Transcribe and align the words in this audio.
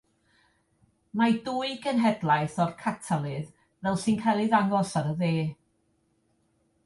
Mae 1.19 1.35
dwy 1.49 1.75
genhedlaeth 1.83 2.55
o'r 2.63 2.73
catalydd, 2.79 3.51
fel 3.87 4.01
sy'n 4.05 4.17
cael 4.23 4.41
ei 4.45 4.49
ddangos 4.55 4.95
ar 5.03 5.11
y 5.13 5.15
dde. 5.21 5.33